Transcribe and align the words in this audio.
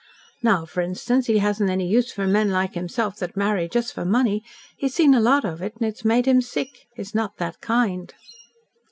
Now, 0.41 0.65
for 0.65 0.81
instance, 0.81 1.27
he 1.27 1.37
hasn't 1.37 1.69
any 1.69 1.85
use 1.85 2.11
for 2.11 2.25
men 2.25 2.49
like 2.49 2.73
himself 2.73 3.17
that 3.17 3.37
marry 3.37 3.69
just 3.69 3.93
for 3.93 4.03
money. 4.03 4.43
He's 4.75 4.95
seen 4.95 5.13
a 5.13 5.19
lot 5.19 5.45
of 5.45 5.61
it, 5.61 5.75
and 5.77 5.87
it's 5.87 6.03
made 6.03 6.25
him 6.27 6.41
sick. 6.41 6.87
He's 6.95 7.13
not 7.13 7.37
that 7.37 7.61
kind." 7.61 8.11